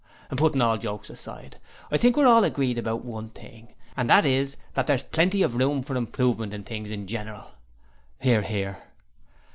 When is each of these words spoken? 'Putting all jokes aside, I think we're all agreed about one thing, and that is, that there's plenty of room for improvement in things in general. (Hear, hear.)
'Putting 0.35 0.63
all 0.63 0.79
jokes 0.79 1.11
aside, 1.11 1.59
I 1.91 1.97
think 1.97 2.17
we're 2.17 2.25
all 2.25 2.43
agreed 2.43 2.79
about 2.79 3.05
one 3.05 3.29
thing, 3.29 3.75
and 3.95 4.09
that 4.09 4.25
is, 4.25 4.57
that 4.73 4.87
there's 4.87 5.03
plenty 5.03 5.43
of 5.43 5.55
room 5.55 5.83
for 5.83 5.95
improvement 5.95 6.55
in 6.55 6.63
things 6.63 6.89
in 6.89 7.05
general. 7.05 7.51
(Hear, 8.19 8.41
hear.) 8.41 8.81